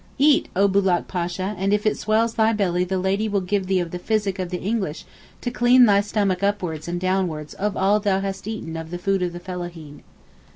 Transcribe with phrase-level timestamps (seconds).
[0.17, 3.79] 'Eat, oh Bulook Pasha and if it swells thy belly the Lady will give thee
[3.79, 5.05] of the physick of the English
[5.41, 9.21] to clean thy stomach upwards and downwards of all thou hast eaten of the food
[9.21, 10.01] of the fellaheen.